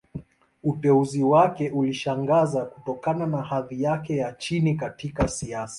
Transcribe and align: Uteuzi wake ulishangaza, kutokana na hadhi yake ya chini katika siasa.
Uteuzi 0.63 1.23
wake 1.23 1.69
ulishangaza, 1.69 2.65
kutokana 2.65 3.25
na 3.27 3.41
hadhi 3.41 3.83
yake 3.83 4.17
ya 4.17 4.31
chini 4.33 4.75
katika 4.75 5.27
siasa. 5.27 5.69